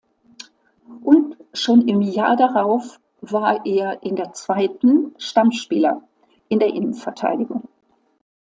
Und 1.03 1.37
schon 1.53 1.87
im 1.87 2.01
Jahr 2.01 2.35
darauf 2.35 2.99
war 3.21 3.63
er 3.67 4.01
in 4.01 4.15
der 4.15 4.33
Zweiten 4.33 5.13
Stammspieler 5.19 6.01
in 6.49 6.57
der 6.57 6.73
Innenverteidigung. 6.73 7.67